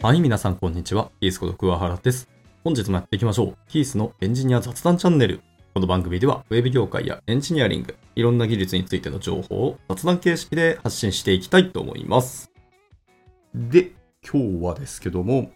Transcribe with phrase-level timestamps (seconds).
[0.00, 1.10] はい、皆さんこんにちは。
[1.20, 2.28] キースこと桑原です。
[2.62, 3.56] 本日もやっていきましょう。
[3.66, 5.40] キースのエンジニア雑談チャンネル。
[5.74, 12.52] この番組では、ウェブ業界やエンジニアリング、いろんな技術についての情報を雑談形式で発信していきたいと思います。
[13.52, 13.90] で、
[14.22, 15.50] 今日はですけども、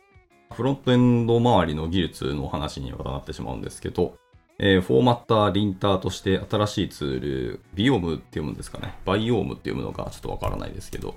[0.52, 4.16] フロントエンド周りの技術の話にはなってしまうんですけど、
[4.58, 8.94] えーフォーマッター、リンターとして新しいツール、ビオムって読むんですかね。
[9.04, 11.14] バイオームって読むのかちょっとわからないですけど、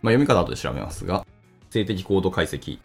[0.00, 1.26] まあ、読み方後で調べますが、
[1.74, 2.78] 静的コード解析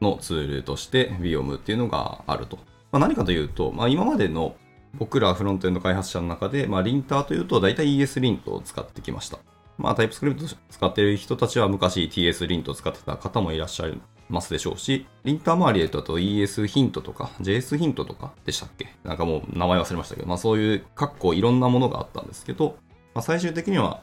[0.00, 2.58] のツールとしてビオムっていうのがあると。
[2.90, 4.56] まあ、何かというと、まあ、今までの
[4.94, 9.38] 僕らフロントエンド開発者の中で、まあ、リンターというと大体 ES リントを使ってきました。
[9.78, 18.88] まあ、タイプスクリプト使ってる人たちは昔 TS リントを使ってた方もいらっしゃいますでしょうし、リンター周りだと ES ヒントとか JS ヒントとかでしたっけ？
[19.04, 22.78] なんかもう名前忘れましたけど、まあそういう、かっこいろんなものがあったんですけど、
[23.14, 24.00] まあ、最終的には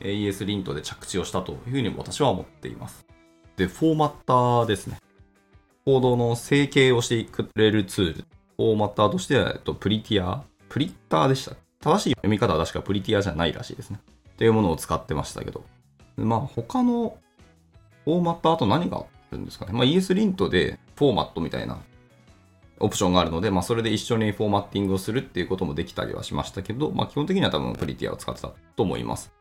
[0.00, 3.06] ES リントで着地をしたというふうに私は思っています。
[3.56, 4.98] で、フォーマッターですね。
[5.84, 8.14] コードの整形をしてくれるツール。
[8.14, 10.44] フォーマッターとしては、えっと、プリティア？
[10.68, 11.56] プリッターでした。
[11.80, 14.00] 正しい読み方は確かプリティアじゃないらしいですね。
[14.30, 15.64] っていうものを使ってましたけど。
[16.16, 17.18] まあ、他の
[18.04, 19.72] フォーマッターと何があるんですかね？
[19.72, 21.78] まあ、ES リントでフォーマットみたいな
[22.78, 29.32] オプションがあるので、まあ、それで一緒にフォーマッティングをするっていうこともできたりはしましたけど、まあ、基本的には多分プリティアを使ってたと思います。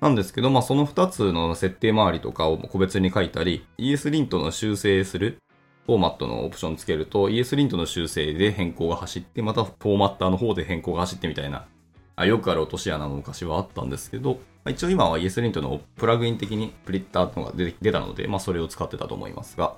[0.00, 5.38] なんですけど、まあ、その2つの設定周りとかを個別に書いたり、ESLint の修正する
[5.86, 11.66] フォーマットのオプションつけると、ESLint の修正で変更が走って、またフォーマッターの方で変更が走ってみたいな、
[12.16, 19.76] あよくある落とし穴の昔はあったんですけど、一応今は ESLint のプラグイン的にプリッターっていうのが出て出たので、まあ、それを使ってたと思いますが、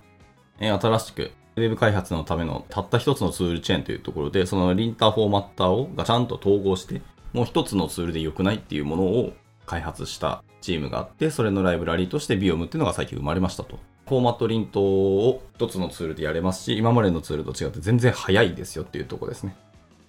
[0.58, 7.02] えー新しく Web 開発のためのたった一つのツールチェーンというところで、そのリンターフォーマッターをがちゃんと統合して、
[7.32, 9.32] もう一つのツールで良くないっていうものを
[9.68, 13.78] 開発したチームがあって、それのライブラリーとしてビオムっていうのが最近生まれましたと。
[14.06, 19.54] フォーマットリントを一つのツールでやれますし、今までのツールと違って全然早いですよっていうとこですね。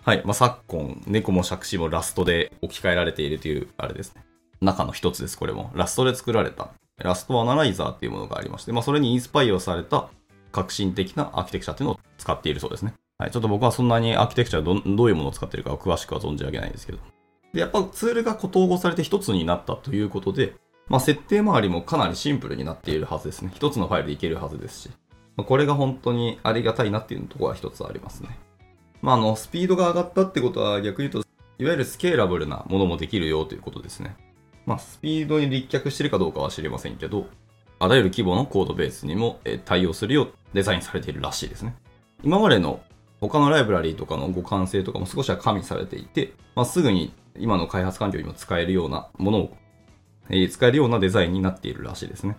[0.06, 0.22] はい。
[0.24, 4.24] まあ、昨今、猫も杓子もラストで置き換えられているという、あれですね。
[4.62, 5.72] 中の一つです、これも。
[5.76, 6.70] ラストで作られた。
[6.98, 10.10] ラストアナライザーっていうものがありまして、まあ、それにインスパイアされた
[10.52, 12.94] 革新的なアーキテクチャっていうのを使っているそうですね。
[13.18, 13.32] はい。
[13.32, 17.00] ちょっと僕はそんなにアーキテクチャどどういうものを使っているかは詳しくは存じ上げないんですけど。
[17.54, 20.56] で、やっぱツールが統合されて一つになったということで、
[20.88, 23.52] まあ、設定周りもかなりシンプルになっているはずですね。
[23.54, 24.90] 一つのファイルでいけるはずですし。
[25.38, 28.38] これが本当にありがたいなっていうところは一つありますね。
[29.02, 34.16] まあ、あの、スピードが上がったってことは逆に言うと、いわゆるスケーラブルなものもできるよということですね。
[34.66, 37.28] まあ、スピードに立脚してるかどうかは知りませんけど、
[37.80, 41.76] あらゆる規模のコードベースにも対応するようデザインされているらしいですね。
[42.24, 42.82] 今までの
[43.22, 49.58] 他のライブラリーとかの互換性とかも少しは加味されていて、まあ、すぐに今の開発環境にも使えるようなものを、
[50.30, 52.38] えー使えるようなデザインになっているらしいですね。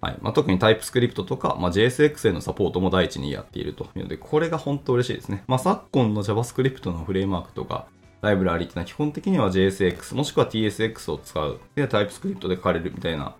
[0.00, 5.42] はいまあ、特にタイプスクリプトとか、まあ、JSX へのサポートも第一にやっているというので、これが本当嬉しいですね。
[5.48, 7.88] まあ、昨今の JavaScript のフレームワークとか、
[8.20, 11.60] ライブラリーっていうのは基本的には JSX もしくは TSX を使う。
[11.74, 13.34] で、タイプスクリプトで書かれるみたいな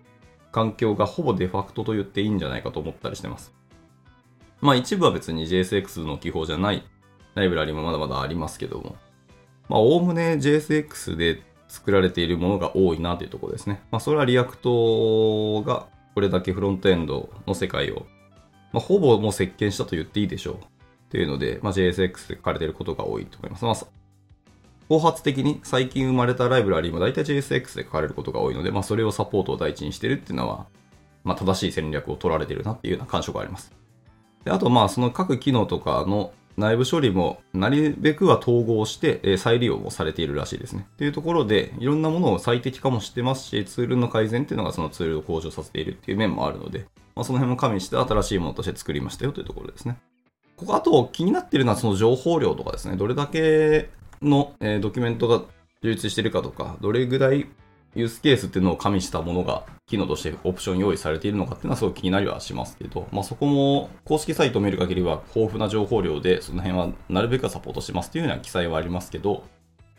[0.51, 3.53] 環境がほぼデファクトと言っていいんじゃないかと思ったりしてます。
[4.61, 6.83] まあ一部は別に JSX の記法じゃない
[7.35, 8.95] ライブラリもまだまだありますけども、
[9.69, 13.81] まあおおむね JSX で作られているものが多いなというところですね。
[13.91, 18.07] まあそれは React がこれだけフロントエンドの世界を、
[18.73, 20.55] まあほぼもう席巻したと言っていいでしょう。
[20.55, 20.57] っ
[21.11, 23.65] ていうので、まあ JSX で書かれていることが多いと思います。
[23.65, 23.75] まあ
[24.89, 30.65] 後発的に最近生まれたライブラリーも大体 JSX で書かれることが多いので、まあそれをサポートを第一にしてるっていうのは、
[31.23, 33.71] まあ正しい戦略を取られてるなっていうような感触があります。
[34.43, 40.85] であとまあその各機能とかの内部処理もなるべくは統合してえ再利用もされているらしいですね。
[40.93, 49.97] っていうところでいろんなものを最適化もしてますし、ツールの改善っていうのがそのツールを向上させているっていう面もあるので、まあ、その辺も加味して新しいものとして作りましたよというところですね。
[50.57, 52.97] ここあと気になっているのはその情報量とかですね。
[52.97, 53.89] どれだけ
[54.21, 55.41] の、えドキュメントが
[55.81, 57.47] 充実しているかとか、どれぐらい
[57.95, 69.43] ユースケースっていうのを加味したものが機能としてオプション用意されているのかっていうのはすごく気になりはしますけど、まあ、そこも公式サイトを見る限りは豊富な情報量でその辺はなるべくサポートしますっていうような記載はありますけど、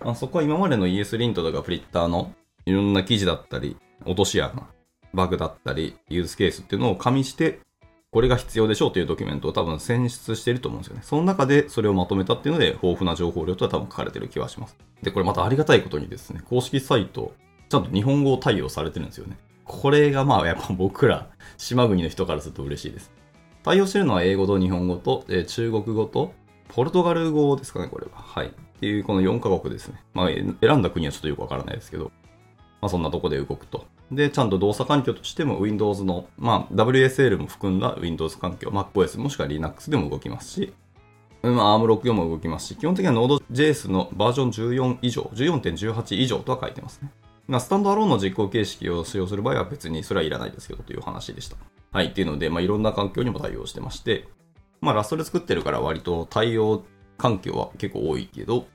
[0.04, 2.32] まあ、そこは今までの ES リントとかフリッターの
[2.66, 4.68] いろんな記事だったり、落とし穴、
[5.14, 7.60] バグだったり、ユースケースっていうのを加味して、
[8.12, 11.02] これが必要でしょうというドキュメントを多分選出していると思うんですよね。
[11.04, 14.76] その中でそれをまとめたっていうので、豊富な情報量とは多分書かれている気はします。
[15.02, 17.32] で、これまたありがたいことにですね、公式サイト、
[17.70, 19.38] ちゃんと日本語を対応されてるんですよね。
[19.64, 23.12] これがまあやっぱ僕ら島国の人からすると嬉しいです。
[23.62, 26.34] 対応してるのは英語と日本語と、えー中国語と
[26.68, 28.12] ポルトガル語ですかね、これは。
[28.14, 28.48] はい。
[28.48, 28.50] っ
[28.80, 30.02] ていうこの4カ国ですね。
[30.14, 32.10] まあ選んだ国はちょっとよくわからないですけど。
[32.80, 33.86] まあ、そんなとこで動くと。
[34.10, 40.72] で、ちゃんと動作環境としても Windows の、まあ、WSL も含んだ Windows 環境、MacOS もしくは Linux でも動きますし、
[41.42, 47.10] まあ、ARM64 も動きますし、基本的には Node.js のバージョン14以上、14.18以上とは書いてますね。
[47.50, 51.56] まあ、スタンドアローンの実行形式を使用する場合は別にそれはいらないですけどという話でした。
[51.90, 52.06] はい。
[52.06, 54.28] っていうので、まあ、いろんな環境にも対応してまして、
[54.80, 56.84] まあ、ラストで作ってるから割と対応
[57.18, 58.66] 環境は結構多いけど、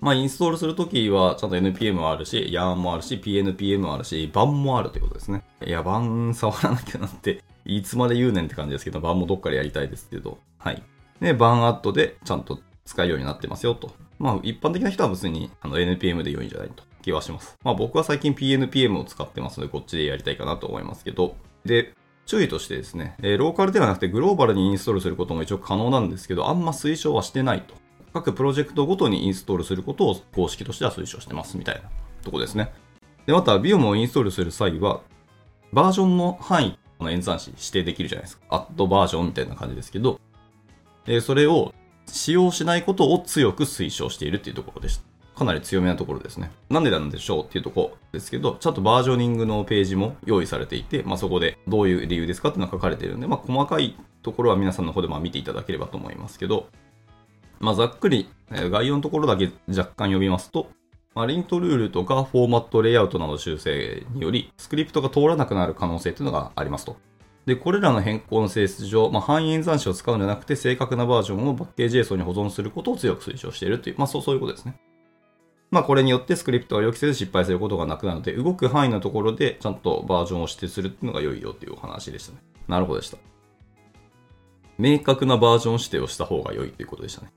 [0.00, 5.44] まあ、インストールするときは、ちゃんと NPM もあるし、YARN もあるし、PNPM もあるし、版もあるということですね。
[5.64, 10.82] いや、版触らなきゃなって、いつまで言うねんって感じですけど、版もどっかでやりたいですけど、はい。
[11.20, 13.92] で、版アットでちゃんと使えるようになってますよと。
[14.18, 17.58] まあ、一般的な人は別にあの NPM で良いんじゃないと気はします。
[17.62, 21.92] まあ、僕は最近 PNPM を使ってますので、こっちでやりたいかなと思いますけど、で、
[22.24, 27.74] 注意としてですね、え、ローカルではなくてグローバルにインストールすることも一応可能なんですけど、あんま推奨はしてないと。
[28.14, 31.82] 各プロジェクトごとにインストールすることを公式としては推奨してますみたいな
[32.22, 32.72] とこですね。
[33.26, 35.00] で、また、ビオムをインストールする際は、
[35.72, 38.44] バージョンの範囲の演算子指定できるじゃないですか。
[38.50, 40.20] アットバージョンみたいな感じですけど、
[41.06, 41.74] えそれを
[42.06, 45.11] 使用しないことを強く推奨しているっていうところでした。
[45.42, 46.52] かなり強めなところですね。
[46.70, 56.68] なんでなんでしょうっていうとこですけど、ちゃんとバージョニングのページも用意されていて、まあ、そこでどういう理由ですかっていうのが書かれているんで、まあ、細かいところは皆さんの方でま見ていただければと思いますけど、
[57.58, 60.68] まあ、ざっくり、概要のところだけ若干読みますと、
[61.14, 66.96] まあ、リントルールとかフォーマット、レイアウトなど修正により、スクリプトが通らなくなる可能性というのがありますと。
[67.46, 74.76] で、これらの変更の性質上、まあ、範囲演算子を使うんじゃなくて、正確なバージョンをバッケージ JSON に保存することを強く推奨しているという、まあ、そうそういうことですね。
[75.72, 82.38] まあ、これによってスクリプトが予期せず失敗することがなくなるので、動く範囲のところでちゃんとバージョンを指定するっていうのが良いよっていうお話でしたね。
[82.68, 83.16] なるほどでした。
[84.76, 87.32] 明確なバージョン指定をした方が良いということでしたね。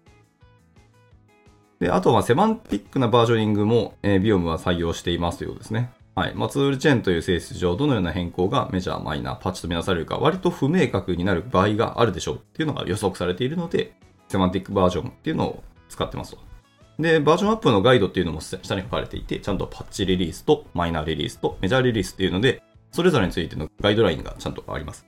[1.79, 5.93] で、あとはセマンティックなバージョニングも、えー、ビオムは採用していますようことですね。
[6.13, 6.33] はい。
[6.35, 13.93] まあ、ツールチェーンという性質上、どのような変更がメジャー、マイナー、パッチとみなされるか、割と不明確になる場合があるでしょうっていうのが予測されているので、
[14.27, 16.54] セマンティックバージョンっていうのを使ってますと。
[16.99, 22.61] で、バージョンアップのガイドっていうのも下に書かれていて、ちゃんとパッチリリースとマイナーリリースとメジャーリリースっていうので、
[22.91, 25.05] それぞれについてのガイドラインがちゃんとあります。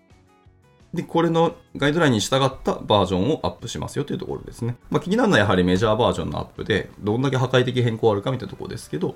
[0.94, 4.76] で、これのガイドラインに従ったバージョンをアップしますよというところですね。
[4.90, 9.16] まあ、気になるのはやはりメジャーバージョンのアップで、どんだけ破壊的変更あるかみたいなところですけど、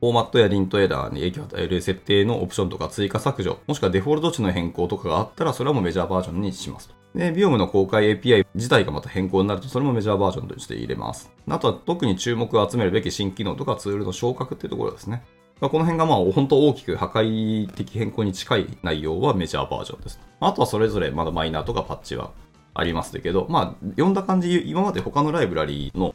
[0.00, 7.01] フォーマットやリントエラーに影響を与える設定のオプションとか追加削除、もしくはデフォルト値の変更とかがあったら、それはもうメジャーバージョンにしますと。
[7.14, 11.30] で、ビオムの公開 API 自体がまた変更になると、それもメジャーバージョンとして入れます。
[11.48, 15.22] あとは特に注目を集めるべき新機能とかツールの昇格っていうところですね。
[15.60, 20.20] まこの辺がまあ本当大きく破壊的変更に近い内容はメジャーバージョンです。
[20.40, 22.32] あとはそれぞれまだマイナーとかパッチは
[22.74, 26.14] ありますけど、まあ読んだ感じ、今まで他のライブラリーの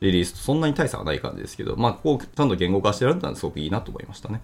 [0.00, 4.42] リリースとそんなに大差はない感じですけど、まあ、こう、ちゃんと言語化してやるのはすごくいいなと思いましたね。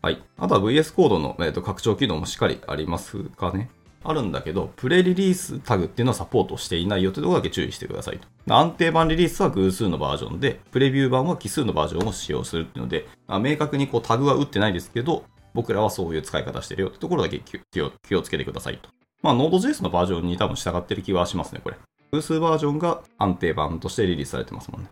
[0.00, 0.22] はい。
[0.38, 3.70] あとは VS コードの、えーと、拡張機能もしっかりありますかね。
[4.04, 8.28] あるんだけど、プレリリースタグっていうのはサポートしていないよというところだけ注意してくださいと。
[8.54, 18.88] 安定版リリースは偶数のバージョンで、プレビュー版は奇数のバージョンを使用するっていうので、まあ、明確にこうタグは打ってないですけど、僕らはそういう使い方してるよってところだけ気を気をつけてくださいと。
[19.22, 21.76] まあ、Node.js のバージョンに多分従ってる気はしますね、これ。
[22.12, 24.88] 偶数バージョンが安定版としてリリースされてますもんね。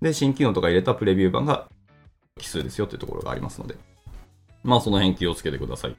[0.00, 1.68] で、新機能とか入れたプレビュー版が
[2.38, 3.74] 奇数ですよっていうところがありますので。
[4.62, 5.96] まあその辺気をつけてください。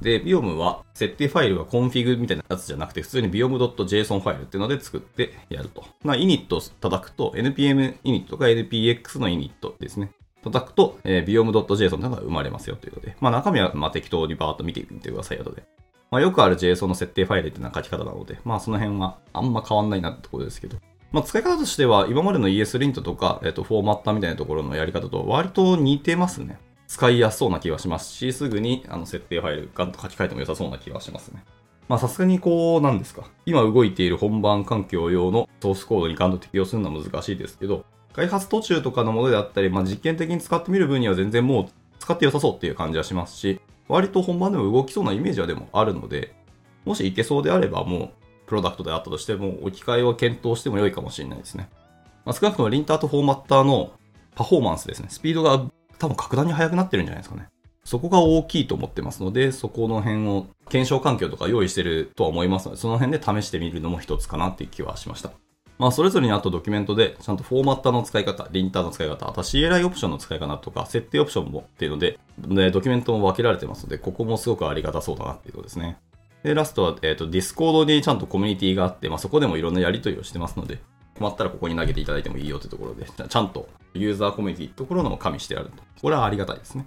[0.00, 5.84] で、 Biome は設定ファイルがコンフィグみたいなやつじゃなくて、普通に biome.json ファイルっていうので作ってやると。
[6.02, 10.12] まあ、init を叩くと、npm init とか npx の init ですね。
[10.42, 15.64] 叩くと、えー、biom.json というのが生まれますよというので、まあ中身はまあ適当にバーっと見てみてください、後で。
[16.10, 20.78] まあよくある JSON の設定ファイルっていうのは書き方なので、まあその辺はあんま変わんないなってところですけど。
[21.12, 26.60] まあ、使い方としては、今までの ESLint とか、えっと、フォーマッターみたいなところのやり方と割と似てますね。
[26.90, 31.44] 使いやすそうな気がしますし、すぐにあの設定ファイルガンと書き換えても良さそうな気がしますね。
[31.86, 33.30] まあさすがにこう、なんですか。
[33.46, 41.66] 今動いている本番環境用のソースコードにガンと適用するのは難しいですけど、開発途中とかのものであったり、まあ実験的に使ってみる分には全然もう
[42.00, 46.34] 使って良さそうっていう感じはしますし、割と本番でも動きそうなイメージはでもあるので、
[46.84, 48.10] もしいけそうであればもう
[48.46, 51.68] プロダクトであったとしても、置き換えを検討しても良いかもしれないですね。
[52.24, 53.92] まあ、少なくともリンターとフォーマッターの
[54.34, 55.06] パフォーマンスですね。
[55.08, 55.64] スピードが
[56.00, 57.48] 多分格段に速くなってるんじゃないですかね。
[57.84, 65.30] そこが大きいと思ってますので、そこの辺を検証環境とか用意してるとは思いますので、その辺で試してみるのも一つかなっていう気はしました。
[65.78, 75.96] まあ、それぞれにあったドキュメントで、ちゃんとフォーマッターの使い方、リンターの使い方、あとは CLI オプションの使い方とか、設定オプションもっていうので、でドキュメントも分けられてますので、ここもすごくありがたそうだなっていうことですね。
[76.42, 80.80] で、ラストは、えっ、ー、と、 Discord にちゃんとコミュニティがあって、まあ、そこでもいろんなやり取りをしてますので、
[81.18, 85.82] 困ったらここに投げていただいてもいいよというところで、ちゃんとユーザーコミュニティところのも加味してあると。
[86.00, 86.86] これはありがたいですね。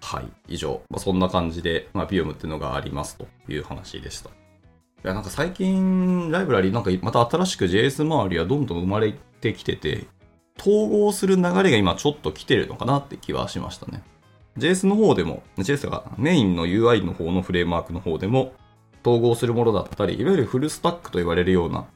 [0.00, 0.82] はい、以上。
[0.90, 4.30] まあ、そんな感じで、まあ、 Biome っていうのがありますという話でした。
[4.30, 4.32] い
[5.02, 10.06] や、なんか最近、ライブラリー、なんかまた新しく JS 周りはどんどん生まれてきてて、
[10.58, 14.02] 統合する流れが今ちょっと来てるのかなって気はしましたね。
[14.58, 18.54] JS の方でも、JS がメインの UI の方のフレームワークの方でも、
[19.04, 21.86] 統合するものだったり、いわゆるフルスタックと言われるような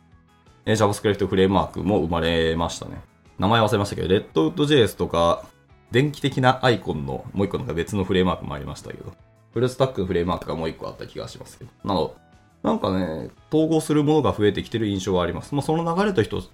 [0.66, 3.00] JavaScript フレームワークも生まれましたね。
[3.40, 5.46] 名前忘れましたけど、RedWood.js とか、
[5.90, 9.14] 電気的なアイコンのもう一個なんか別のフレームワークもありましたけど、
[9.54, 11.70] フルスタックのフレームワークがもう一個あった気がしますけど。
[11.82, 12.14] なの、
[12.62, 15.54] なんかね、統合するものが増えてきてる印象はあります。
[15.54, 16.50] まあ、その流れと一つ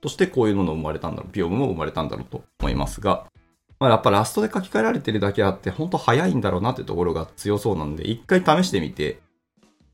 [0.00, 3.26] としてこういうもの生まれたんだろう、ピオムも生まれたんだろうと思いますが、
[3.78, 9.20] まあ、やっぱラストで書き換えられてるだけあって、本当早いんだろうなってところが強そうなんで、一回試してみて、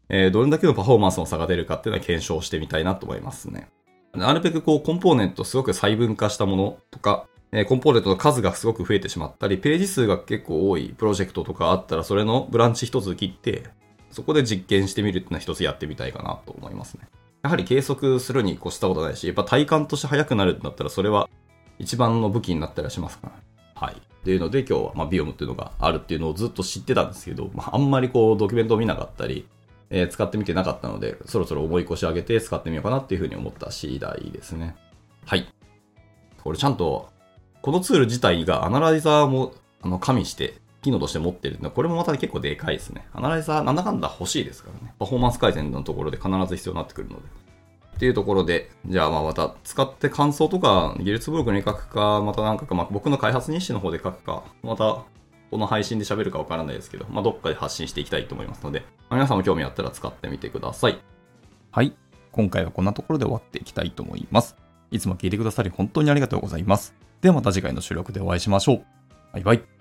[0.08, 3.68] えー、どれだけのパフォーマンスの差が出るかっていうのは検証してみたいなと思いますね。
[4.16, 13.64] なるべくこうコンポーネントすごく細分化したものとか、え、コンポーネントの数がすごく増えてしまったり、ページ数が結構多いプロジェクトとかあったら、それのブランチ一つ切って、
[14.10, 17.08] そこで実験してみるっていうのは一つやってみたいかなと思いますね。
[17.42, 21.28] やはり計測するに越したことないし、やっぱ体感として速くなるんだったら、それは
[21.78, 23.32] 一番の武器になったりはしますから。
[23.86, 23.94] はい。
[23.94, 29.46] っていうので今日は、ま、ビオムっていうのがあるっていうのをずっと知ってたんですけど、まあ、あんまりこうドキュメントを見なかったり、
[29.90, 34.76] え、使ってみてなかったので、そろそろ思い越し上げて使ってみようかなっていうふうに思った次第ですね。
[35.24, 35.46] はい。
[36.42, 37.08] これちゃんと、
[37.62, 39.52] このツール自体がアナライザーも
[39.82, 43.08] あの加味して機能として持ってるのこれもまた結構でかいですね。
[43.12, 44.94] アナライザーなんだかんだ欲しいですからね。
[44.98, 47.22] パフォーマンス改善のところで必ず必要になってくるので。
[47.96, 55.02] っていうところで、じゃあまあまた使って感想とか、技術ブログに書くか、またなんかか、まあ僕の開発日誌の方で書くか、また
[55.50, 60.98] この配信で喋るかわからないですけど、まあどっかで発信していきたいと思いますので、まあ、皆さんも興味あったら使ってみてください。
[61.70, 61.94] はい。
[62.32, 64.56] 今回はこんなところで終わっていきたいと思います。
[64.90, 66.94] いつも聞いてくださり本当にありがとうございます。
[67.20, 68.84] ではまた次回の収録でお会いしましょう。
[69.32, 69.75] バイバイ。